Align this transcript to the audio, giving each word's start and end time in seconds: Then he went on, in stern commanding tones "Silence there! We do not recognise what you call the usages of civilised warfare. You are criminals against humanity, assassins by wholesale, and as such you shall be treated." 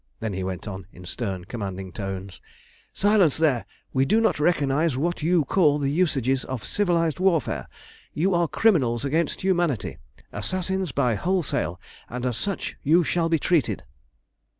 Then 0.19 0.33
he 0.33 0.43
went 0.43 0.67
on, 0.67 0.87
in 0.91 1.05
stern 1.05 1.45
commanding 1.45 1.91
tones 1.91 2.41
"Silence 2.91 3.37
there! 3.37 3.67
We 3.93 4.03
do 4.03 4.19
not 4.19 4.39
recognise 4.39 4.97
what 4.97 5.21
you 5.21 5.45
call 5.45 5.77
the 5.77 5.91
usages 5.91 6.43
of 6.45 6.65
civilised 6.65 7.19
warfare. 7.19 7.67
You 8.11 8.33
are 8.33 8.47
criminals 8.47 9.05
against 9.05 9.41
humanity, 9.41 9.99
assassins 10.33 10.91
by 10.91 11.13
wholesale, 11.13 11.79
and 12.09 12.25
as 12.25 12.35
such 12.37 12.77
you 12.81 13.03
shall 13.03 13.29
be 13.29 13.37
treated." 13.37 13.83